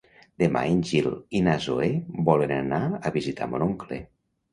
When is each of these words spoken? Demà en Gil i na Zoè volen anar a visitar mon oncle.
Demà 0.43 0.61
en 0.69 0.79
Gil 0.91 1.09
i 1.39 1.41
na 1.47 1.53
Zoè 1.65 1.89
volen 2.29 2.55
anar 2.57 2.81
a 3.09 3.13
visitar 3.19 3.49
mon 3.53 3.67
oncle. 3.67 4.01